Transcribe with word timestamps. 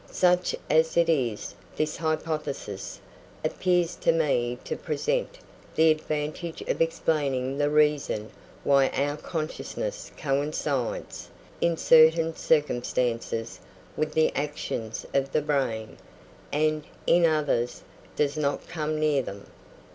Such 0.09 0.55
as 0.67 0.97
it 0.97 1.09
is, 1.09 1.53
this 1.75 1.97
hypothesis 1.97 2.99
appears 3.45 3.93
to 3.97 4.11
me 4.11 4.57
to 4.63 4.75
present 4.75 5.37
the 5.75 5.91
advantage 5.91 6.61
of 6.63 6.81
explaining 6.81 7.59
the 7.59 7.69
reason 7.69 8.31
why 8.63 8.87
our 8.95 9.15
consciousness 9.15 10.11
coincides, 10.17 11.29
in 11.61 11.77
certain 11.77 12.35
circumstances, 12.35 13.59
with 13.95 14.13
the 14.13 14.35
actions 14.35 15.05
of 15.13 15.33
the 15.33 15.41
brain, 15.43 15.97
and, 16.51 16.83
in 17.05 17.27
others, 17.27 17.83
does 18.15 18.35
not 18.35 18.67
come 18.67 18.99
near 18.99 19.21
them. 19.21 19.45